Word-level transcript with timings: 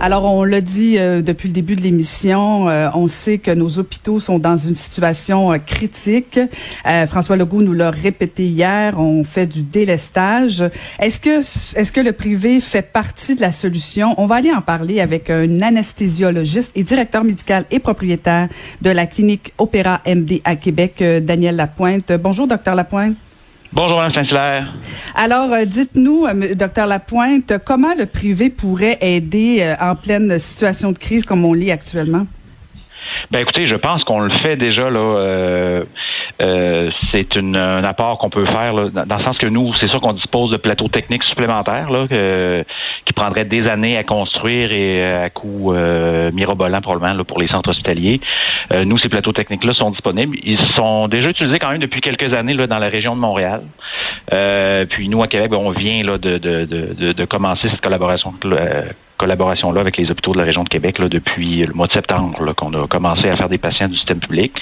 Alors, 0.00 0.24
on 0.26 0.44
l'a 0.44 0.60
dit 0.60 0.96
euh, 0.96 1.22
depuis 1.22 1.48
le 1.48 1.54
début 1.54 1.74
de 1.74 1.82
l'émission, 1.82 2.68
euh, 2.68 2.88
on 2.94 3.08
sait 3.08 3.38
que 3.38 3.50
nos 3.50 3.80
hôpitaux 3.80 4.20
sont 4.20 4.38
dans 4.38 4.56
une 4.56 4.76
situation 4.76 5.52
euh, 5.52 5.58
critique. 5.58 6.38
Euh, 6.86 7.06
François 7.08 7.36
Legault 7.36 7.62
nous 7.62 7.72
l'a 7.72 7.90
répété 7.90 8.46
hier, 8.46 8.94
on 9.00 9.24
fait 9.24 9.46
du 9.46 9.62
délestage. 9.62 10.62
Est-ce 11.00 11.18
que, 11.18 11.40
est-ce 11.76 11.90
que 11.90 12.00
le 12.00 12.12
privé 12.12 12.60
fait 12.60 12.82
partie 12.82 13.34
de 13.34 13.40
la 13.40 13.50
solution? 13.50 14.14
On 14.18 14.26
va 14.26 14.36
aller 14.36 14.52
en 14.52 14.60
parler 14.60 15.00
avec 15.00 15.30
un 15.30 15.62
anesthésiologiste 15.62 16.70
et 16.76 16.84
directeur 16.84 17.24
médical 17.24 17.64
et 17.72 17.80
propriétaire 17.80 18.48
de 18.80 18.90
la 18.90 19.06
clinique 19.06 19.52
Opéra 19.58 20.00
MD 20.06 20.40
à 20.44 20.54
Québec, 20.54 21.02
Daniel 21.22 21.56
Lapointe. 21.56 22.12
Bonjour, 22.12 22.46
docteur 22.46 22.76
Lapointe. 22.76 23.16
Bonjour, 23.72 23.98
Mme 23.98 24.14
Saint-Hilaire. 24.14 24.66
Alors, 25.14 25.52
euh, 25.52 25.66
dites-nous, 25.66 26.24
euh, 26.24 26.54
docteur 26.54 26.86
Lapointe, 26.86 27.52
comment 27.66 27.94
le 27.98 28.06
privé 28.06 28.48
pourrait 28.48 28.96
aider 29.02 29.58
euh, 29.60 29.74
en 29.80 29.94
pleine 29.94 30.38
situation 30.38 30.90
de 30.92 30.98
crise 30.98 31.24
comme 31.24 31.44
on 31.44 31.52
lit 31.52 31.70
actuellement? 31.70 32.26
Ben 33.30 33.40
écoutez, 33.40 33.66
je 33.66 33.74
pense 33.74 34.04
qu'on 34.04 34.20
le 34.20 34.30
fait 34.30 34.56
déjà 34.56 34.88
là. 34.88 35.00
Euh, 35.00 35.84
euh, 36.40 36.90
c'est 37.10 37.36
un 37.36 37.84
apport 37.84 38.18
qu'on 38.18 38.30
peut 38.30 38.46
faire 38.46 38.72
là, 38.72 38.88
dans, 38.90 39.04
dans 39.04 39.16
le 39.18 39.24
sens 39.24 39.36
que 39.38 39.46
nous, 39.46 39.74
c'est 39.80 39.88
sûr 39.88 40.00
qu'on 40.00 40.12
dispose 40.12 40.50
de 40.50 40.56
plateaux 40.56 40.88
techniques 40.88 41.24
supplémentaires 41.24 41.90
là, 41.90 42.06
que, 42.08 42.64
qui 43.18 43.24
prendraient 43.24 43.44
des 43.44 43.66
années 43.66 43.96
à 43.96 44.04
construire 44.04 44.70
et 44.72 45.04
à 45.04 45.30
coût 45.30 45.72
euh, 45.72 46.30
mirobolant 46.32 46.80
probablement 46.80 47.14
là, 47.14 47.24
pour 47.24 47.40
les 47.40 47.48
centres 47.48 47.70
hospitaliers. 47.70 48.20
Euh, 48.72 48.84
nous, 48.84 48.98
ces 48.98 49.08
plateaux 49.08 49.32
techniques-là 49.32 49.74
sont 49.74 49.90
disponibles. 49.90 50.36
Ils 50.42 50.60
sont 50.76 51.08
déjà 51.08 51.30
utilisés 51.30 51.58
quand 51.58 51.70
même 51.70 51.80
depuis 51.80 52.00
quelques 52.00 52.32
années 52.32 52.54
là, 52.54 52.66
dans 52.66 52.78
la 52.78 52.88
région 52.88 53.16
de 53.16 53.20
Montréal. 53.20 53.62
Euh, 54.32 54.84
puis 54.88 55.08
nous, 55.08 55.22
à 55.22 55.28
Québec, 55.28 55.50
ben, 55.50 55.56
on 55.56 55.70
vient 55.70 56.02
là, 56.04 56.18
de, 56.18 56.38
de, 56.38 56.64
de, 56.64 57.12
de 57.12 57.24
commencer 57.24 57.68
cette 57.70 57.80
collaboration 57.80 58.32
euh, 58.44 58.82
collaboration-là 59.18 59.80
avec 59.80 59.96
les 59.98 60.10
hôpitaux 60.10 60.32
de 60.32 60.38
la 60.38 60.44
région 60.44 60.64
de 60.64 60.68
Québec 60.68 60.98
là, 60.98 61.08
depuis 61.08 61.66
le 61.66 61.74
mois 61.74 61.86
de 61.86 61.92
septembre 61.92 62.54
qu'on 62.54 62.72
a 62.72 62.86
commencé 62.86 63.28
à 63.28 63.36
faire 63.36 63.48
des 63.48 63.58
patients 63.58 63.88
du 63.88 63.96
système 63.96 64.20
public. 64.20 64.52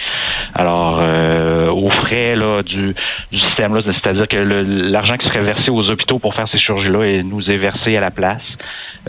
Alors, 0.55 0.99
euh, 1.01 1.71
aux 1.71 1.91
frais 1.91 2.35
là, 2.35 2.63
du, 2.63 2.95
du 3.31 3.39
système, 3.39 3.75
là, 3.75 3.83
c'est-à-dire 3.85 4.27
que 4.27 4.37
l'argent 4.37 5.17
qui 5.17 5.29
serait 5.29 5.43
versé 5.43 5.71
aux 5.71 5.89
hôpitaux 5.89 6.19
pour 6.19 6.35
faire 6.35 6.49
ces 6.51 6.59
chirurgies-là 6.59 7.23
nous 7.23 7.49
est 7.51 7.59
versé 7.59 7.97
à 7.97 8.01
la 8.01 8.11
place. 8.11 8.43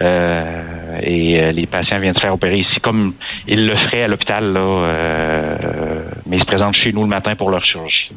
Euh, 0.02 1.00
et 1.02 1.42
euh, 1.42 1.52
les 1.52 1.66
patients 1.66 2.00
viennent 2.00 2.16
se 2.16 2.20
faire 2.20 2.34
opérer 2.34 2.59
ici 2.59 2.80
comme 2.82 3.14
ils 3.48 3.66
le 3.66 3.76
feraient 3.76 4.04
à 4.04 4.08
l'hôpital, 4.08 4.54
là, 4.54 4.59
euh, 4.59 6.02
mais 6.28 6.38
ils 6.38 6.42
se 6.42 6.45
présentent 6.45 6.76
chez 6.76 6.92
nous 6.92 7.02
le 7.02 7.08
matin 7.08 7.36
pour 7.36 7.50
leur 7.50 7.66
chirurgie. 7.66 8.11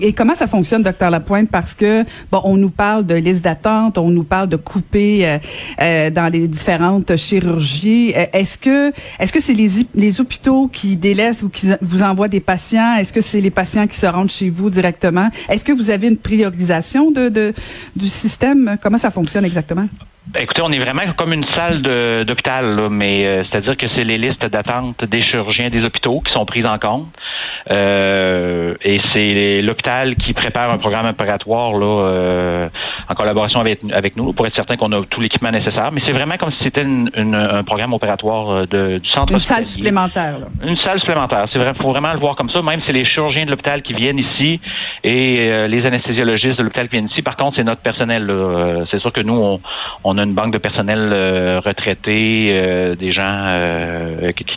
Et 0.00 0.12
comment 0.12 0.34
ça 0.34 0.48
fonctionne, 0.48 0.82
docteur 0.82 1.10
Lapointe? 1.10 1.48
Parce 1.50 1.72
que, 1.72 2.04
bon, 2.32 2.40
on 2.44 2.56
nous 2.56 2.70
parle 2.70 3.06
de 3.06 3.14
liste 3.14 3.44
d'attente, 3.44 3.96
on 3.96 4.10
nous 4.10 4.24
parle 4.24 4.48
de 4.48 4.56
couper 4.56 5.24
euh, 5.24 5.38
euh, 5.80 6.10
dans 6.10 6.26
les 6.32 6.48
différentes 6.48 7.16
chirurgies. 7.16 8.12
Euh, 8.16 8.26
Est-ce 8.32 8.58
que 8.58 8.92
est-ce 9.20 9.32
que 9.32 9.40
c'est 9.40 9.54
les, 9.54 9.68
les 9.94 10.20
hôpitaux 10.20 10.68
qui 10.68 10.96
délaissent 10.96 11.42
ou 11.44 11.48
qui 11.48 11.68
vous 11.80 12.02
envoient 12.02 12.28
des 12.28 12.40
patients? 12.40 12.96
Est-ce 12.96 13.12
que 13.12 13.20
c'est 13.20 13.40
les 13.40 13.50
patients 13.50 13.86
qui 13.86 13.96
se 13.96 14.06
rendent 14.06 14.30
chez 14.30 14.50
vous 14.50 14.68
directement? 14.68 15.30
Est-ce 15.48 15.64
que 15.64 15.72
vous 15.72 15.90
avez 15.90 16.08
une 16.08 16.18
priorisation 16.18 17.12
de, 17.12 17.28
de 17.28 17.54
du 17.94 18.08
système? 18.08 18.78
Comment 18.82 18.98
ça 18.98 19.12
fonctionne 19.12 19.44
exactement? 19.44 19.86
Ben, 20.30 20.42
écoutez, 20.42 20.60
on 20.60 20.70
est 20.70 20.78
vraiment 20.78 21.10
comme 21.16 21.32
une 21.32 21.46
salle 21.54 21.80
d'hôpital, 22.26 22.90
mais 22.90 23.24
euh, 23.24 23.44
c'est-à-dire 23.44 23.78
que 23.78 23.86
c'est 23.96 24.04
les 24.04 24.18
listes 24.18 24.44
d'attente 24.44 25.02
des 25.06 25.22
chirurgiens 25.22 25.70
des 25.70 25.82
hôpitaux 25.82 26.20
qui 26.20 26.30
sont 26.34 26.44
prises 26.44 26.66
en 26.66 26.78
compte. 26.78 27.06
Euh, 27.70 28.74
et 28.82 29.00
c'est 29.12 29.60
l'hôpital 29.62 30.16
qui 30.16 30.32
prépare 30.32 30.72
un 30.72 30.78
programme 30.78 31.06
opératoire 31.06 31.72
là, 31.72 31.86
euh, 31.86 32.68
en 33.10 33.14
collaboration 33.14 33.60
avec, 33.60 33.80
avec 33.92 34.16
nous 34.16 34.32
pour 34.32 34.46
être 34.46 34.54
certain 34.54 34.76
qu'on 34.76 34.92
a 34.92 35.02
tout 35.04 35.20
l'équipement 35.20 35.50
nécessaire. 35.50 35.90
Mais 35.92 36.00
c'est 36.06 36.12
vraiment 36.12 36.36
comme 36.38 36.50
si 36.52 36.64
c'était 36.64 36.82
une- 36.82 37.10
une- 37.16 37.34
un 37.34 37.62
programme 37.64 37.92
opératoire 37.92 38.50
euh, 38.50 38.66
de, 38.66 38.98
du 38.98 39.08
centre 39.08 39.32
Une 39.32 39.38
salle 39.40 39.64
supplémentaire. 39.64 40.38
Là. 40.38 40.46
Une 40.66 40.76
salle 40.78 40.98
supplémentaire. 41.00 41.46
C'est 41.52 41.58
vrai, 41.58 41.72
faut 41.74 41.90
vraiment 41.90 42.12
le 42.12 42.18
voir 42.18 42.36
comme 42.36 42.50
ça. 42.50 42.62
Même 42.62 42.80
c'est 42.86 42.92
les 42.92 43.04
chirurgiens 43.04 43.44
de 43.44 43.50
l'hôpital 43.50 43.82
qui 43.82 43.92
viennent 43.94 44.18
ici 44.18 44.60
et 45.04 45.38
euh, 45.50 45.66
les 45.68 45.84
anesthésiologistes 45.86 46.58
de 46.58 46.62
l'hôpital 46.64 46.88
qui 46.88 46.96
viennent 46.96 47.10
ici. 47.10 47.22
Par 47.22 47.36
contre, 47.36 47.56
c'est 47.56 47.64
notre 47.64 47.82
personnel. 47.82 48.28
Euh, 48.30 48.84
C'est 48.90 48.98
sûr 49.00 49.12
que 49.12 49.20
nous, 49.20 49.34
on, 49.36 49.60
on 50.04 50.18
a 50.18 50.22
une 50.22 50.34
banque 50.34 50.52
de 50.52 50.58
personnel 50.58 51.10
euh, 51.12 51.60
retraité, 51.64 52.52
euh, 52.54 52.94
des 52.94 53.12
gens 53.12 53.22
euh, 53.48 54.32
qui, 54.32 54.44
qui, 54.44 54.56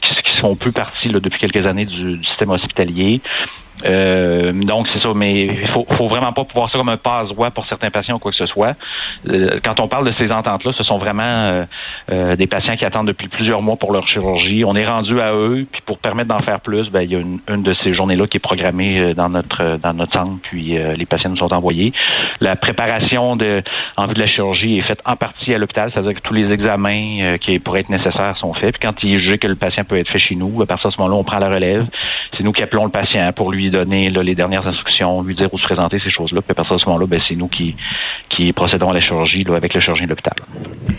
plus 0.55 0.71
partie 0.71 1.09
là, 1.09 1.19
depuis 1.19 1.39
quelques 1.39 1.65
années 1.65 1.85
du 1.85 2.23
système 2.23 2.49
hospitalier. 2.49 3.21
Euh, 3.85 4.51
donc 4.53 4.87
c'est 4.93 4.99
ça, 5.01 5.09
mais 5.15 5.45
il 5.45 5.67
faut, 5.67 5.85
faut 5.91 6.07
vraiment 6.07 6.33
pas 6.33 6.43
pouvoir 6.43 6.69
ça 6.71 6.77
comme 6.77 6.89
un 6.89 6.97
passe-voie 6.97 7.51
pour 7.51 7.65
certains 7.65 7.89
patients 7.89 8.15
ou 8.15 8.19
quoi 8.19 8.31
que 8.31 8.37
ce 8.37 8.45
soit. 8.45 8.75
Euh, 9.29 9.59
quand 9.63 9.79
on 9.79 9.87
parle 9.87 10.07
de 10.07 10.13
ces 10.17 10.31
ententes-là, 10.31 10.71
ce 10.77 10.83
sont 10.83 10.97
vraiment 10.97 11.23
euh, 11.23 11.65
euh, 12.11 12.35
des 12.35 12.47
patients 12.47 12.75
qui 12.75 12.85
attendent 12.85 13.07
depuis 13.07 13.27
plusieurs 13.27 13.61
mois 13.61 13.75
pour 13.75 13.91
leur 13.91 14.07
chirurgie. 14.07 14.63
On 14.65 14.75
est 14.75 14.85
rendu 14.85 15.19
à 15.19 15.33
eux, 15.33 15.65
puis 15.71 15.81
pour 15.85 15.97
permettre 15.97 16.29
d'en 16.29 16.41
faire 16.41 16.59
plus, 16.59 16.89
ben, 16.89 17.01
il 17.01 17.11
y 17.11 17.15
a 17.15 17.19
une, 17.19 17.39
une 17.49 17.63
de 17.63 17.73
ces 17.73 17.93
journées-là 17.93 18.27
qui 18.27 18.37
est 18.37 18.41
programmée 18.41 18.99
euh, 18.99 19.13
dans 19.13 19.29
notre 19.29 19.77
dans 19.77 19.93
notre 19.93 20.13
centre, 20.13 20.39
puis 20.41 20.77
euh, 20.77 20.93
les 20.95 21.05
patients 21.05 21.29
nous 21.29 21.37
sont 21.37 21.53
envoyés. 21.53 21.93
La 22.39 22.55
préparation 22.55 23.35
de 23.35 23.63
en 23.97 24.07
vue 24.07 24.13
de 24.13 24.19
la 24.19 24.27
chirurgie 24.27 24.77
est 24.77 24.83
faite 24.83 25.01
en 25.05 25.15
partie 25.15 25.53
à 25.53 25.57
l'hôpital, 25.57 25.91
c'est-à-dire 25.93 26.13
que 26.15 26.21
tous 26.21 26.33
les 26.33 26.51
examens 26.51 27.37
qui 27.39 27.59
pourraient 27.59 27.81
être 27.81 27.89
nécessaires 27.89 28.37
sont 28.37 28.53
faits. 28.53 28.77
Puis 28.77 28.87
quand 28.87 29.03
il 29.03 29.15
est 29.15 29.19
jugé 29.19 29.37
que 29.37 29.47
le 29.47 29.55
patient 29.55 29.83
peut 29.83 29.97
être 29.97 30.09
fait 30.09 30.19
chez 30.19 30.35
nous, 30.35 30.61
à 30.61 30.65
partir 30.65 30.89
de 30.89 30.95
ce 30.95 31.01
moment-là, 31.01 31.19
on 31.19 31.23
prend 31.23 31.39
la 31.39 31.49
relève. 31.49 31.85
C'est 32.35 32.43
nous 32.43 32.51
qui 32.51 32.61
appelons 32.61 32.85
le 32.85 32.91
patient 32.91 33.31
pour 33.33 33.51
lui 33.51 33.70
donner 33.71 34.09
là, 34.11 34.21
les 34.21 34.35
dernières 34.35 34.67
instructions, 34.67 35.21
lui 35.23 35.33
dire 35.35 35.51
où 35.53 35.57
se 35.57 35.63
présenter 35.63 35.99
ces 36.03 36.11
choses-là. 36.11 36.41
Puis 36.41 36.51
à 36.51 36.53
partir 36.55 36.75
de 36.75 36.81
ce 36.81 36.85
moment-là, 36.85 37.07
ben, 37.07 37.19
c'est 37.27 37.35
nous 37.35 37.47
qui 37.47 37.75
qui 38.29 38.53
procédons 38.53 38.89
à 38.91 38.93
la 38.93 39.01
chirurgie 39.01 39.43
là, 39.43 39.55
avec 39.55 39.73
le 39.73 39.79
chirurgien 39.81 40.05
de 40.05 40.09
l'hôpital. 40.11 40.35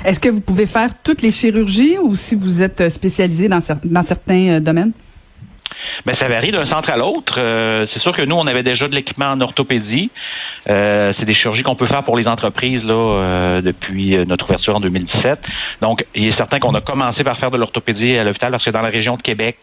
Est-ce 0.05 0.19
que 0.21 0.29
vous 0.29 0.41
pouvez 0.41 0.67
faire 0.67 0.91
toutes 1.05 1.23
les 1.23 1.31
chirurgies 1.31 1.97
ou 2.03 2.17
si 2.17 2.35
vous 2.35 2.63
êtes 2.63 2.81
euh, 2.81 2.91
spécialisé 2.91 3.49
dans, 3.49 3.59
cer- 3.61 3.79
dans 3.85 4.03
certains 4.03 4.49
euh, 4.49 4.61
domaines? 4.61 4.93
Ben, 6.05 6.17
ça 6.19 6.27
varie 6.27 6.51
d'un 6.51 6.69
centre 6.69 6.91
à 6.91 6.97
l'autre. 6.97 7.35
Euh, 7.39 7.87
c'est 7.93 8.01
sûr 8.01 8.13
que 8.13 8.23
nous, 8.23 8.35
on 8.37 8.47
avait 8.47 8.63
déjà 8.63 8.89
de 8.89 8.95
l'équipement 8.95 9.27
en 9.27 9.41
orthopédie. 9.41 10.11
Euh, 10.69 11.13
c'est 11.19 11.25
des 11.25 11.35
chirurgies 11.35 11.63
qu'on 11.63 11.75
peut 11.77 11.87
faire 11.87 12.03
pour 12.03 12.17
les 12.17 12.27
entreprises 12.27 12.83
là 12.85 12.95
euh, 12.95 13.61
depuis 13.63 14.17
notre 14.27 14.47
ouverture 14.47 14.77
en 14.77 14.81
2017. 14.81 15.39
Donc, 15.81 16.05
il 16.15 16.27
est 16.29 16.37
certain 16.37 16.59
qu'on 16.59 16.75
a 16.75 16.81
commencé 16.81 17.23
par 17.25 17.39
faire 17.39 17.51
de 17.51 17.57
l'orthopédie 17.57 18.17
à 18.17 18.25
l'hôpital 18.25 18.51
parce 18.51 18.65
que 18.65 18.71
dans 18.71 18.81
la 18.81 18.89
région 18.89 19.17
de 19.17 19.23
Québec, 19.23 19.57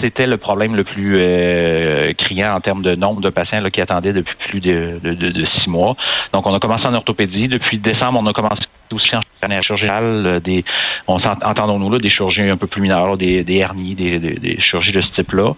c'était 0.00 0.26
le 0.26 0.36
problème 0.36 0.74
le 0.76 0.84
plus 0.84 1.14
euh, 1.16 2.12
criant 2.14 2.54
en 2.54 2.60
termes 2.60 2.82
de 2.82 2.94
nombre 2.94 3.20
de 3.20 3.30
patients 3.30 3.60
là, 3.60 3.70
qui 3.70 3.80
attendaient 3.80 4.12
depuis 4.12 4.36
plus 4.48 4.60
de, 4.60 4.98
de, 5.02 5.14
de- 5.14 5.46
six 5.62 5.68
mois. 5.68 5.96
Donc, 6.32 6.46
on 6.46 6.54
a 6.54 6.58
commencé 6.58 6.86
en 6.86 6.94
orthopédie. 6.94 7.48
Depuis 7.48 7.78
décembre, 7.78 8.18
on 8.22 8.26
a 8.26 8.32
commencé 8.32 8.64
aussi 8.92 9.14
en 9.16 9.20
chirurgie 9.62 9.84
générale, 9.84 10.26
euh, 10.26 10.40
des, 10.40 10.64
on 11.06 11.18
entendons-nous 11.18 11.90
là, 11.90 11.98
des 11.98 12.10
chirurgies 12.10 12.42
un 12.42 12.56
peu 12.56 12.66
plus 12.66 12.80
mineures, 12.80 13.16
des, 13.16 13.44
des 13.44 13.56
hernies, 13.56 13.94
des, 13.94 14.18
des, 14.18 14.60
chirurgies 14.60 14.92
de 14.92 15.00
ce 15.00 15.08
type-là. 15.14 15.52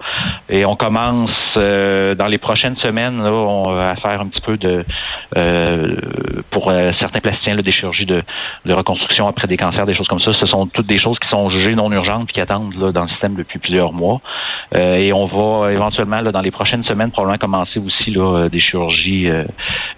Et 0.48 0.64
on 0.64 0.76
commence 0.76 1.30
euh, 1.56 2.14
dans 2.14 2.26
les 2.26 2.38
prochaines 2.38 2.76
semaines 2.76 3.22
là, 3.22 3.32
on 3.32 3.74
va 3.74 3.94
faire 3.96 4.20
un 4.20 4.26
petit 4.26 4.40
peu 4.40 4.56
de 4.56 4.84
pour 6.50 6.70
euh, 6.70 6.92
certains 6.98 7.20
plasticiens 7.20 7.54
là, 7.54 7.62
des 7.62 7.72
chirurgies 7.72 8.06
de, 8.06 8.22
de 8.64 8.72
reconstruction 8.72 9.26
après 9.28 9.46
des 9.46 9.56
cancers, 9.56 9.86
des 9.86 9.94
choses 9.94 10.08
comme 10.08 10.20
ça. 10.20 10.32
Ce 10.38 10.46
sont 10.46 10.66
toutes 10.66 10.86
des 10.86 10.98
choses 10.98 11.18
qui 11.18 11.28
sont 11.28 11.50
jugées 11.50 11.74
non 11.74 11.90
urgentes 11.92 12.26
puis 12.26 12.34
qui 12.34 12.40
attendent 12.40 12.74
là, 12.80 12.92
dans 12.92 13.02
le 13.02 13.08
système 13.08 13.34
depuis 13.34 13.58
plusieurs 13.58 13.92
mois. 13.92 14.20
Euh, 14.74 14.96
et 14.96 15.12
on 15.12 15.26
va 15.26 15.72
éventuellement 15.72 16.20
là, 16.20 16.32
dans 16.32 16.40
les 16.40 16.50
prochaines 16.50 16.84
semaines 16.84 17.10
probablement 17.10 17.38
commencer 17.38 17.78
aussi 17.80 18.10
là, 18.10 18.48
des 18.48 18.60
chirurgies 18.60 19.28
euh, 19.28 19.44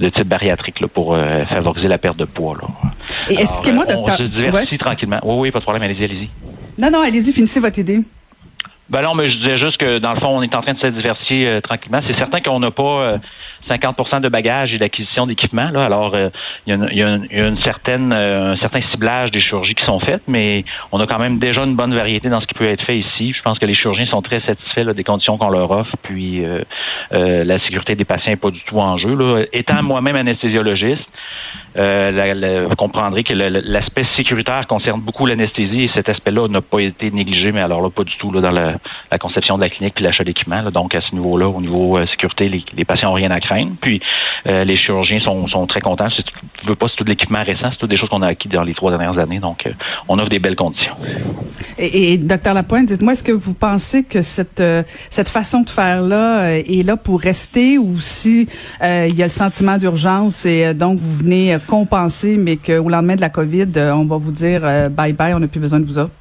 de 0.01 0.09
type 0.09 0.29
bariatrique 0.29 0.81
là, 0.81 0.89
pour 0.89 1.15
euh, 1.15 1.45
favoriser 1.45 1.89
la 1.89 1.99
perte 1.99 2.17
de 2.17 2.25
poids. 2.25 2.57
Là. 2.61 2.69
Et 3.31 3.41
expliquez-moi, 3.41 3.85
euh, 3.89 3.95
docteur. 3.95 4.15
On 4.15 4.19
se 4.19 4.23
diversifie 4.25 4.73
Ouais. 4.75 4.79
tranquillement. 4.79 5.19
Oui, 5.23 5.35
oui, 5.39 5.51
pas 5.51 5.59
de 5.61 5.65
problème, 5.65 5.83
allez-y, 5.83 6.05
allez-y. 6.05 6.29
Non, 6.79 6.91
non, 6.91 7.01
allez-y, 7.03 7.33
finissez 7.33 7.61
votre 7.61 7.79
idée. 7.79 8.01
Ben 8.91 9.03
non, 9.03 9.15
mais 9.15 9.31
je 9.31 9.37
disais 9.37 9.59
juste 9.59 9.77
que 9.77 9.99
dans 9.99 10.15
le 10.15 10.21
fond, 10.21 10.29
on 10.29 10.43
est 10.43 10.55
en 10.55 10.63
train 10.63 10.73
de 10.73 10.79
se 10.79 10.87
diversifier 10.87 11.47
euh, 11.49 11.61
tranquillement. 11.61 12.01
C'est 12.07 12.17
certain 12.17 12.41
qu'on 12.41 12.59
n'a 12.59 12.71
pas, 12.71 12.83
euh, 12.83 13.19
50% 13.69 14.21
de 14.21 14.29
bagages 14.29 14.73
et 14.73 14.79
d'acquisition 14.79 15.27
d'équipements. 15.27 15.71
Alors, 15.75 16.17
il 16.67 16.95
y 16.95 17.03
a 17.03 17.47
une 17.49 17.59
certaine, 17.63 18.13
euh, 18.13 18.53
un 18.53 18.57
certain 18.57 18.81
ciblage 18.91 19.31
des 19.31 19.41
chirurgies 19.41 19.75
qui 19.75 19.85
sont 19.85 20.01
faites, 20.01 20.23
mais 20.27 20.65
on 20.93 21.01
a 21.01 21.07
quand 21.07 21.19
même 21.19 21.39
déjà 21.39 21.63
une 21.63 21.77
bonne 21.77 21.95
variété 21.95 22.29
dans 22.29 22.41
ce 22.41 22.47
qui 22.47 22.55
peut 22.55 22.69
être 22.69 22.85
fait 22.85 22.99
ici. 22.99 23.33
Je 23.37 23.43
pense 23.43 23.59
que 23.59 23.67
les 23.67 23.75
chirurgiens 23.75 24.07
sont 24.07 24.23
très 24.23 24.41
satisfaits 24.41 24.85
là, 24.85 24.95
des 24.95 25.05
conditions 25.05 25.39
qu'on 25.39 25.51
leur 25.51 25.71
offre, 25.71 25.95
puis 26.03 26.45
euh, 26.45 26.63
euh, 27.13 27.45
la 27.45 27.59
sécurité 27.61 27.95
des 27.95 28.05
patients 28.05 28.31
n'est 28.33 28.37
pas 28.37 28.51
du 28.51 28.61
tout 28.61 28.79
en 28.79 28.99
jeu. 28.99 29.15
Là. 29.17 29.43
Étant 29.53 29.83
moi-même 29.83 30.17
anestésiologiste, 30.17 31.03
euh, 31.77 32.11
la- 32.11 32.35
la- 32.35 32.63
vous 32.65 32.75
comprendrez 32.77 33.23
que 33.25 33.33
l'aspect 33.35 34.05
sécuritaire 34.17 34.67
concerne 34.67 35.01
beaucoup 35.01 35.27
l'anesthésie 35.27 35.85
et 35.85 35.91
cet 35.95 36.09
aspect-là 36.09 36.49
n'a 36.49 36.61
pas 36.61 36.81
été 36.81 37.11
négligé, 37.11 37.53
mais 37.53 37.61
alors 37.61 37.81
là, 37.83 37.91
pas 37.91 38.05
du 38.05 38.17
tout 38.19 38.33
là, 38.33 38.41
dans 38.41 38.51
la, 38.51 38.75
la 39.11 39.19
conception 39.19 39.57
de 39.57 39.63
la 39.63 39.71
clinique 39.71 40.01
l'achat 40.01 40.25
d'équipements. 40.25 40.63
là. 40.63 40.71
Donc, 40.71 40.95
à 40.95 41.01
ce 41.01 41.15
niveau-là, 41.15 41.49
au 41.49 41.61
niveau 41.61 41.97
euh, 41.99 42.07
sécurité, 42.07 42.49
les, 42.49 42.65
les 42.77 42.85
patients 42.85 43.09
n'ont 43.09 43.15
rien 43.15 43.31
à 43.31 43.41
craindre. 43.41 43.73
Puis, 43.81 44.01
euh, 44.47 44.65
les 44.65 44.77
chirurgiens 44.77 45.21
sont, 45.21 45.47
sont 45.49 45.67
très 45.67 45.81
contents. 45.81 46.09
C'est, 46.17 46.25
je 46.63 46.69
veux 46.69 46.75
pas, 46.75 46.87
c'est 46.89 46.97
tout 46.97 47.05
de 47.05 47.11
l'équipement 47.11 47.43
récent, 47.45 47.69
c'est 47.71 47.79
tout 47.79 47.87
des 47.87 47.97
choses 47.97 48.09
qu'on 48.09 48.23
a 48.23 48.29
acquis 48.29 48.49
dans 48.49 48.63
les 48.65 48.75
trois 48.75 48.91
dernières 48.91 49.19
années. 49.19 49.39
Donc, 49.39 49.67
euh, 49.67 49.71
on 50.09 50.19
offre 50.19 50.29
des 50.31 50.39
belles 50.41 50.57
conditions. 50.57 50.95
Et, 51.79 52.13
et 52.13 52.17
docteur 52.19 52.55
Lapointe, 52.55 52.87
dites-moi, 52.87 53.13
est-ce 53.13 53.23
que 53.25 53.33
vous 53.33 53.55
pensez 53.55 54.05
que 54.05 54.21
cette 54.23 54.61
euh, 54.61 54.83
cette 55.11 55.29
façon 55.29 55.61
de 55.63 55.71
faire 55.71 56.03
là 56.03 56.41
euh, 56.41 56.63
est 56.67 56.85
là 56.85 56.97
pour 57.03 57.21
rester 57.21 57.79
ou 57.79 57.99
si 58.01 58.49
euh, 58.83 59.07
il 59.09 59.15
y 59.17 59.23
a 59.23 59.27
le 59.27 59.31
sentiment 59.31 59.79
d'urgence 59.79 60.45
et 60.47 60.67
euh, 60.67 60.75
donc 60.75 60.99
vous 61.01 61.17
venez 61.17 61.55
euh, 61.55 61.59
compenser, 61.59 62.37
mais 62.37 62.57
qu'au 62.57 62.89
lendemain 62.89 63.17
de 63.17 63.21
la 63.21 63.31
COVID, 63.31 63.69
on 63.95 64.05
va 64.05 64.17
vous 64.17 64.33
dire 64.33 64.61
bye 64.91 65.13
bye, 65.13 65.35
on 65.35 65.39
n'a 65.41 65.49
plus 65.49 65.61
besoin 65.61 65.81
de 65.81 65.85
vous 65.87 65.99
autres? 65.99 66.13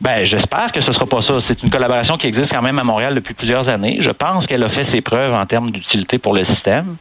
Ben, 0.00 0.24
j'espère 0.24 0.72
que 0.72 0.80
ce 0.80 0.92
sera 0.94 1.04
pas 1.04 1.20
ça. 1.22 1.40
C'est 1.46 1.62
une 1.62 1.68
collaboration 1.68 2.16
qui 2.16 2.26
existe 2.28 2.50
quand 2.50 2.62
même 2.62 2.78
à 2.78 2.84
Montréal 2.84 3.14
depuis 3.14 3.34
plusieurs 3.34 3.68
années. 3.68 3.98
Je 4.00 4.08
pense 4.08 4.46
qu'elle 4.46 4.62
a 4.64 4.70
fait 4.70 4.86
ses 4.92 5.02
preuves 5.02 5.34
en 5.34 5.44
termes 5.44 5.70
d'utilité 5.72 6.16
pour 6.16 6.32
le 6.32 6.46
système. 6.46 6.96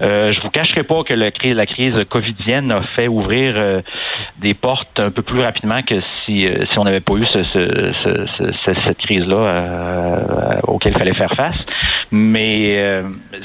Euh, 0.00 0.32
je 0.32 0.40
vous 0.42 0.50
cacherai 0.50 0.84
pas 0.84 1.02
que 1.02 1.14
la 1.14 1.66
crise 1.66 2.04
covidienne 2.08 2.70
a 2.70 2.82
fait 2.82 3.08
ouvrir 3.08 3.54
des 4.38 4.54
portes 4.54 5.00
un 5.00 5.10
peu 5.10 5.22
plus 5.22 5.40
rapidement 5.40 5.82
que 5.82 5.96
si, 6.24 6.46
si 6.70 6.78
on 6.78 6.84
n'avait 6.84 7.00
pas 7.00 7.14
eu 7.14 7.26
ce, 7.32 7.42
ce- 7.42 7.92
ce- 8.04 8.26
ce- 8.38 8.52
ce- 8.64 8.80
cette 8.84 8.98
crise-là 8.98 10.60
auquel 10.68 10.92
il 10.92 10.98
fallait 10.98 11.14
faire 11.14 11.32
face. 11.34 11.56
Mais 12.12 12.76
euh, 12.78 13.02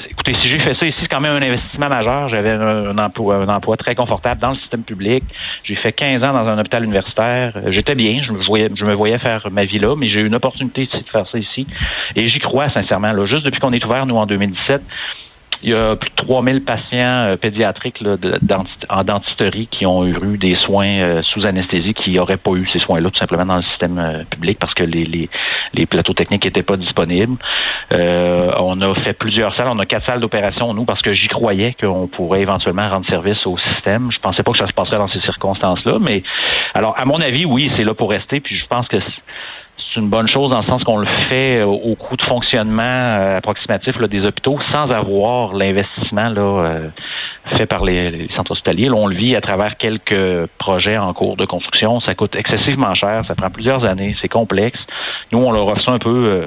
écoutez, 0.08 0.34
si 0.40 0.48
j'ai 0.48 0.58
fait 0.60 0.74
ça 0.74 0.86
ici, 0.86 0.96
c'est 1.00 1.08
quand 1.08 1.20
même 1.20 1.32
un 1.32 1.42
investissement 1.42 1.88
majeur. 1.88 2.28
J'avais 2.28 2.50
un, 2.50 2.96
emploi, 2.98 3.76
très 3.76 3.94
confortable 3.94 4.40
dans 4.40 4.50
le 4.50 4.56
système 4.56 4.82
public. 4.82 5.24
J'ai 5.64 5.74
fait 5.74 5.92
15 5.92 6.22
ans 6.22 6.32
dans 6.32 6.46
un 6.46 6.58
hôpital 6.58 6.84
universitaire. 6.84 7.54
Euh, 7.56 7.72
J'étais 7.72 7.94
bien, 7.94 8.22
je 8.24 8.32
me 8.32 8.44
voyais, 8.44 8.68
je 8.74 8.84
me 8.84 8.94
voyais 8.94 9.18
faire 9.18 9.48
ma 9.50 9.64
vie 9.64 9.78
là, 9.78 9.96
mais 9.96 10.06
j'ai 10.06 10.20
eu 10.20 10.26
une 10.26 10.34
opportunité 10.34 10.82
ici 10.82 10.96
de 10.96 11.08
faire 11.08 11.28
ça 11.28 11.38
ici. 11.38 11.66
Et 12.14 12.28
j'y 12.28 12.38
crois 12.38 12.70
sincèrement. 12.70 13.12
Là. 13.12 13.26
Juste 13.26 13.44
depuis 13.44 13.60
qu'on 13.60 13.72
est 13.72 13.84
ouvert, 13.84 14.06
nous, 14.06 14.16
en 14.16 14.26
2017, 14.26 14.82
il 15.62 15.70
y 15.70 15.74
a 15.74 15.96
plus 15.96 16.10
de 16.10 16.16
3000 16.16 16.64
patients 16.64 16.82
euh, 17.00 17.36
pédiatriques 17.36 18.00
là, 18.00 18.16
en 18.88 19.04
dentisterie 19.04 19.68
qui 19.70 19.86
ont 19.86 20.04
eu 20.06 20.38
des 20.38 20.56
soins 20.56 20.86
euh, 20.86 21.22
sous 21.22 21.46
anesthésie 21.46 21.94
qui 21.94 22.12
n'auraient 22.12 22.36
pas 22.36 22.52
eu 22.52 22.68
ces 22.72 22.78
soins-là 22.80 23.10
tout 23.10 23.18
simplement 23.18 23.44
dans 23.46 23.56
le 23.56 23.62
système 23.62 23.98
euh, 23.98 24.24
public 24.24 24.58
parce 24.58 24.74
que 24.74 24.84
les, 24.84 25.04
les, 25.04 25.28
les 25.74 25.86
plateaux 25.86 26.14
techniques 26.14 26.44
n'étaient 26.44 26.62
pas 26.62 26.76
disponibles. 26.76 27.36
Euh, 27.92 28.50
on 28.58 28.80
a 28.80 28.94
fait 28.96 29.12
plusieurs 29.12 29.54
salles, 29.56 29.68
on 29.70 29.78
a 29.78 29.86
quatre 29.86 30.06
salles 30.06 30.20
d'opération 30.20 30.72
nous 30.74 30.84
parce 30.84 31.02
que 31.02 31.12
j'y 31.12 31.28
croyais 31.28 31.74
qu'on 31.78 32.06
pourrait 32.08 32.40
éventuellement 32.40 32.88
rendre 32.88 33.06
service 33.06 33.46
au 33.46 33.56
système. 33.58 34.10
Je 34.12 34.18
pensais 34.18 34.42
pas 34.42 34.52
que 34.52 34.58
ça 34.58 34.66
se 34.66 34.72
passerait 34.72 34.98
dans 34.98 35.08
ces 35.08 35.20
circonstances-là, 35.20 35.98
mais 36.00 36.22
alors 36.74 36.94
à 36.98 37.04
mon 37.04 37.20
avis, 37.20 37.44
oui, 37.44 37.70
c'est 37.76 37.84
là 37.84 37.94
pour 37.94 38.10
rester. 38.10 38.40
Puis 38.40 38.56
je 38.56 38.66
pense 38.66 38.88
que 38.88 38.96
c'est- 39.94 40.00
une 40.00 40.08
bonne 40.08 40.28
chose 40.28 40.50
dans 40.50 40.60
le 40.60 40.66
sens 40.66 40.82
qu'on 40.84 40.96
le 40.98 41.06
fait 41.28 41.60
euh, 41.60 41.66
au 41.66 41.94
coût 41.94 42.16
de 42.16 42.22
fonctionnement 42.22 42.82
euh, 42.82 43.38
approximatif 43.38 43.98
là, 44.00 44.08
des 44.08 44.24
hôpitaux 44.26 44.58
sans 44.72 44.90
avoir 44.90 45.52
l'investissement 45.54 46.28
là, 46.28 46.40
euh, 46.40 46.88
fait 47.56 47.66
par 47.66 47.84
les, 47.84 48.10
les 48.10 48.28
centres 48.34 48.52
hospitaliers. 48.52 48.88
Là, 48.88 48.94
on 48.94 49.06
le 49.06 49.14
vit 49.14 49.36
à 49.36 49.40
travers 49.40 49.76
quelques 49.76 50.46
projets 50.58 50.96
en 50.98 51.12
cours 51.12 51.36
de 51.36 51.44
construction. 51.44 52.00
Ça 52.00 52.14
coûte 52.14 52.34
excessivement 52.36 52.94
cher, 52.94 53.24
ça 53.26 53.34
prend 53.34 53.50
plusieurs 53.50 53.84
années, 53.84 54.16
c'est 54.20 54.28
complexe. 54.28 54.78
Nous, 55.32 55.38
on 55.38 55.52
leur 55.52 55.66
offre 55.68 55.84
ça 55.84 55.92
un 55.92 55.98
peu 55.98 56.08
euh, 56.26 56.46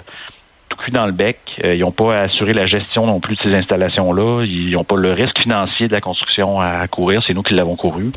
tout 0.70 0.78
cul 0.78 0.92
dans 0.92 1.06
le 1.06 1.12
bec. 1.12 1.38
Ils 1.64 1.80
n'ont 1.82 1.92
pas 1.92 2.18
à 2.18 2.22
assurer 2.24 2.54
la 2.54 2.66
gestion 2.66 3.06
non 3.06 3.20
plus 3.20 3.36
de 3.36 3.42
ces 3.42 3.54
installations-là. 3.54 4.44
Ils 4.46 4.72
n'ont 4.72 4.84
pas 4.84 4.96
le 4.96 5.14
risque 5.14 5.38
financier 5.40 5.88
de 5.88 5.94
la 5.94 6.02
construction 6.02 6.60
à 6.60 6.88
courir. 6.88 7.22
C'est 7.26 7.34
nous 7.34 7.44
qui 7.44 7.54
l'avons 7.54 7.76
couru. 7.76 8.12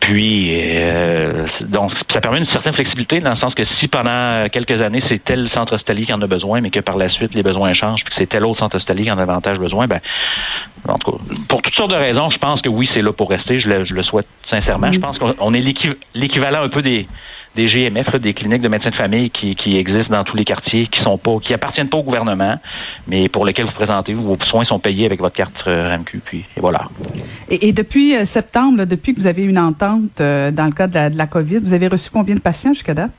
Puis, 0.00 0.50
euh, 0.52 1.46
donc, 1.62 1.92
ça 2.12 2.20
permet 2.20 2.38
une 2.38 2.46
certaine 2.48 2.74
flexibilité 2.74 3.20
dans 3.20 3.30
le 3.32 3.36
sens 3.38 3.54
que 3.54 3.64
si 3.80 3.88
pendant 3.88 4.46
quelques 4.52 4.80
années, 4.82 5.02
c'est 5.08 5.24
tel 5.24 5.48
centre 5.50 5.74
hospitalier 5.74 6.04
qui 6.06 6.12
en 6.12 6.22
a 6.22 6.26
besoin, 6.26 6.60
mais 6.60 6.70
que 6.70 6.80
par 6.80 6.96
la 6.96 7.08
suite, 7.08 7.34
les 7.34 7.42
besoins 7.42 7.72
changent, 7.74 8.04
puis 8.04 8.14
que 8.14 8.20
c'est 8.20 8.28
tel 8.28 8.44
autre 8.44 8.60
centre 8.60 8.76
hospitalier 8.76 9.04
qui 9.04 9.10
en 9.10 9.18
a 9.18 9.26
davantage 9.26 9.58
besoin, 9.58 9.86
ben, 9.86 10.00
en 10.86 10.98
tout 10.98 11.12
cas, 11.12 11.18
pour 11.48 11.62
toutes 11.62 11.74
sortes 11.74 11.90
de 11.90 11.96
raisons, 11.96 12.30
je 12.30 12.38
pense 12.38 12.60
que 12.62 12.68
oui, 12.68 12.88
c'est 12.94 13.02
là 13.02 13.12
pour 13.12 13.30
rester. 13.30 13.60
Je 13.60 13.68
le, 13.68 13.84
je 13.84 13.94
le 13.94 14.02
souhaite 14.02 14.28
sincèrement. 14.48 14.92
Je 14.92 15.00
pense 15.00 15.18
qu'on 15.18 15.34
on 15.40 15.54
est 15.54 15.60
l'équiv- 15.60 15.96
l'équivalent 16.14 16.62
un 16.62 16.68
peu 16.68 16.82
des 16.82 17.08
des 17.56 17.66
GMF, 17.66 18.12
là, 18.12 18.18
des 18.20 18.34
cliniques 18.34 18.62
de 18.62 18.68
médecins 18.68 18.90
de 18.90 18.94
famille 18.94 19.30
qui, 19.30 19.56
qui 19.56 19.76
existent 19.76 20.14
dans 20.16 20.22
tous 20.24 20.36
les 20.36 20.44
quartiers, 20.44 20.86
qui 20.86 21.02
sont 21.02 21.18
pas, 21.18 21.38
qui 21.42 21.52
appartiennent 21.54 21.88
pas 21.88 21.96
au 21.98 22.02
gouvernement, 22.04 22.56
mais 23.08 23.28
pour 23.28 23.44
lesquels 23.44 23.66
vous 23.66 23.72
présentez, 23.72 24.14
vos 24.14 24.36
soins 24.48 24.64
sont 24.64 24.78
payés 24.78 25.06
avec 25.06 25.18
votre 25.20 25.34
carte 25.34 25.54
euh, 25.66 25.88
RAMQ, 25.88 26.20
puis 26.24 26.44
et 26.56 26.60
voilà. 26.60 26.82
Et, 27.50 27.68
et 27.68 27.72
depuis 27.72 28.14
euh, 28.14 28.24
septembre, 28.24 28.78
là, 28.78 28.86
depuis 28.86 29.14
que 29.14 29.20
vous 29.20 29.26
avez 29.26 29.42
une 29.42 29.58
entente 29.58 30.20
euh, 30.20 30.50
dans 30.52 30.66
le 30.66 30.72
cas 30.72 30.86
de 30.86 30.94
la, 30.94 31.10
de 31.10 31.18
la 31.18 31.26
COVID, 31.26 31.58
vous 31.58 31.72
avez 31.72 31.88
reçu 31.88 32.10
combien 32.12 32.34
de 32.36 32.40
patients 32.40 32.74
jusqu'à 32.74 32.94
date? 32.94 33.10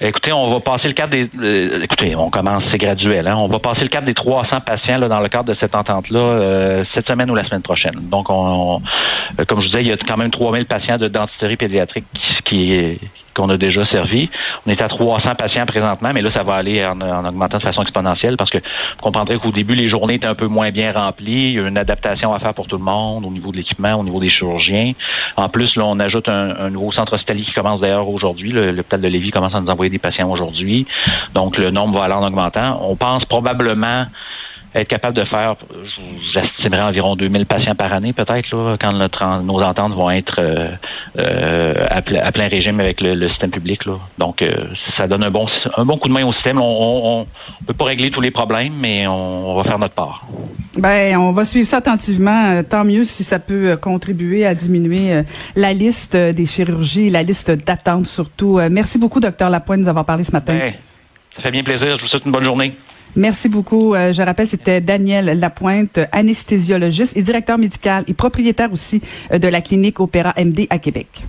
Écoutez, 0.00 0.32
on 0.32 0.48
va 0.50 0.60
passer 0.60 0.86
le 0.86 0.94
cadre 0.94 1.10
des. 1.10 1.28
euh, 1.40 1.82
écoutez, 1.82 2.14
on 2.14 2.30
commence, 2.30 2.62
c'est 2.70 2.78
graduel. 2.78 3.26
Hein? 3.26 3.34
On 3.36 3.48
va 3.48 3.58
passer 3.58 3.80
le 3.80 3.88
cadre 3.88 4.06
des 4.06 4.14
300 4.14 4.60
patients 4.64 4.96
là, 4.98 5.08
dans 5.08 5.18
le 5.18 5.28
cadre 5.28 5.52
de 5.52 5.56
cette 5.58 5.74
entente-là 5.74 6.20
euh, 6.20 6.84
cette 6.94 7.08
semaine 7.08 7.28
ou 7.32 7.34
la 7.34 7.44
semaine 7.44 7.62
prochaine. 7.62 7.96
Donc, 8.02 8.30
on, 8.30 8.76
on- 8.76 9.44
comme 9.46 9.58
je 9.60 9.64
vous 9.64 9.70
disais, 9.70 9.80
il 9.82 9.88
y 9.88 9.92
a 9.92 9.96
quand 9.96 10.16
même 10.16 10.30
3000 10.30 10.66
patients 10.66 10.98
de 10.98 11.08
dentisterie 11.08 11.56
pédiatrique 11.56 12.04
qui, 12.44 12.44
qui 12.44 12.98
qu'on 13.38 13.48
a 13.48 13.56
déjà 13.56 13.86
servi. 13.86 14.28
On 14.66 14.70
est 14.70 14.80
à 14.82 14.88
300 14.88 15.34
patients 15.36 15.66
présentement, 15.66 16.10
mais 16.12 16.22
là, 16.22 16.30
ça 16.32 16.42
va 16.42 16.54
aller 16.54 16.84
en, 16.84 17.00
en 17.00 17.24
augmentant 17.24 17.58
de 17.58 17.62
façon 17.62 17.82
exponentielle 17.82 18.36
parce 18.36 18.50
que 18.50 18.58
vous 18.58 19.02
comprendrez 19.02 19.38
qu'au 19.38 19.52
début, 19.52 19.74
les 19.74 19.88
journées 19.88 20.14
étaient 20.14 20.26
un 20.26 20.34
peu 20.34 20.46
moins 20.46 20.70
bien 20.70 20.92
remplies. 20.92 21.44
Il 21.44 21.52
y 21.54 21.58
a 21.58 21.68
une 21.68 21.78
adaptation 21.78 22.34
à 22.34 22.38
faire 22.38 22.54
pour 22.54 22.66
tout 22.66 22.76
le 22.76 22.84
monde 22.84 23.24
au 23.24 23.30
niveau 23.30 23.52
de 23.52 23.56
l'équipement, 23.56 23.94
au 23.94 24.04
niveau 24.04 24.20
des 24.20 24.28
chirurgiens. 24.28 24.92
En 25.36 25.48
plus, 25.48 25.74
là, 25.76 25.84
on 25.86 25.98
ajoute 26.00 26.28
un, 26.28 26.56
un 26.58 26.70
nouveau 26.70 26.92
centre 26.92 27.14
hospitalier 27.14 27.44
qui 27.44 27.52
commence 27.52 27.80
d'ailleurs 27.80 28.08
aujourd'hui. 28.08 28.52
L'hôpital 28.52 29.00
de 29.00 29.08
Lévis 29.08 29.30
commence 29.30 29.54
à 29.54 29.60
nous 29.60 29.70
envoyer 29.70 29.90
des 29.90 29.98
patients 29.98 30.30
aujourd'hui. 30.30 30.86
Donc, 31.34 31.56
le 31.58 31.70
nombre 31.70 31.98
va 31.98 32.04
aller 32.04 32.14
en 32.14 32.26
augmentant. 32.26 32.80
On 32.82 32.96
pense 32.96 33.24
probablement 33.24 34.06
être 34.74 34.88
capable 34.88 35.14
de 35.14 35.24
faire, 35.24 35.56
j'estimerais 36.32 36.82
environ 36.82 37.16
2000 37.16 37.46
patients 37.46 37.74
par 37.74 37.92
année 37.92 38.12
peut-être, 38.12 38.50
là, 38.54 38.76
quand 38.80 38.92
notre, 38.92 39.42
nos 39.42 39.62
ententes 39.62 39.92
vont 39.92 40.10
être 40.10 40.36
euh, 40.38 40.68
euh, 41.18 41.74
à, 41.90 42.00
ple- 42.00 42.20
à 42.22 42.32
plein 42.32 42.48
régime 42.48 42.80
avec 42.80 43.00
le, 43.00 43.14
le 43.14 43.28
système 43.28 43.50
public. 43.50 43.84
Là. 43.86 43.94
Donc, 44.18 44.42
euh, 44.42 44.50
ça 44.96 45.06
donne 45.06 45.22
un 45.24 45.30
bon, 45.30 45.46
un 45.76 45.84
bon 45.84 45.96
coup 45.98 46.08
de 46.08 46.12
main 46.12 46.24
au 46.26 46.32
système. 46.32 46.60
On 46.60 47.26
ne 47.60 47.66
peut 47.66 47.74
pas 47.74 47.86
régler 47.86 48.10
tous 48.10 48.20
les 48.20 48.30
problèmes, 48.30 48.72
mais 48.80 49.06
on, 49.06 49.50
on 49.50 49.54
va 49.56 49.64
faire 49.64 49.78
notre 49.78 49.94
part. 49.94 50.26
Ben, 50.76 51.16
on 51.16 51.32
va 51.32 51.44
suivre 51.44 51.66
ça 51.66 51.78
attentivement. 51.78 52.62
Tant 52.62 52.84
mieux 52.84 53.04
si 53.04 53.24
ça 53.24 53.38
peut 53.38 53.76
contribuer 53.80 54.46
à 54.46 54.54
diminuer 54.54 55.22
la 55.56 55.72
liste 55.72 56.16
des 56.16 56.46
chirurgies, 56.46 57.10
la 57.10 57.22
liste 57.22 57.50
d'attente 57.50 58.06
surtout. 58.06 58.60
Merci 58.70 58.98
beaucoup, 58.98 59.18
docteur 59.20 59.50
Lapointe, 59.50 59.78
de 59.78 59.82
nous 59.84 59.88
avoir 59.88 60.04
parlé 60.04 60.22
ce 60.24 60.32
matin. 60.32 60.54
Ben, 60.56 60.72
ça 61.36 61.42
fait 61.42 61.50
bien 61.50 61.62
plaisir. 61.64 61.96
Je 61.98 62.02
vous 62.02 62.08
souhaite 62.08 62.24
une 62.24 62.32
bonne 62.32 62.44
journée. 62.44 62.72
Merci 63.18 63.48
beaucoup. 63.48 63.94
Euh, 63.94 64.12
je 64.12 64.22
rappelle, 64.22 64.46
c'était 64.46 64.80
Daniel 64.80 65.40
Lapointe, 65.40 65.98
anesthésiologiste 66.12 67.16
et 67.16 67.22
directeur 67.22 67.58
médical 67.58 68.04
et 68.06 68.14
propriétaire 68.14 68.72
aussi 68.72 69.02
euh, 69.32 69.38
de 69.38 69.48
la 69.48 69.60
clinique 69.60 69.98
Opéra 69.98 70.32
MD 70.38 70.68
à 70.70 70.78
Québec. 70.78 71.24